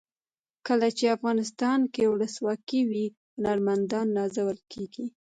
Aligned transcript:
کله 0.67 0.87
چې 0.97 1.05
افغانستان 1.15 1.79
کې 1.93 2.03
ولسواکي 2.11 2.81
وي 2.89 3.05
هنرمندان 3.37 4.07
نازول 4.17 4.57
کیږي. 4.71 5.05